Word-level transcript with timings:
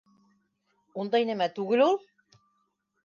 Ундай 1.03 1.27
нәмә 1.31 1.49
түгел 1.59 1.85
ул! 1.89 2.01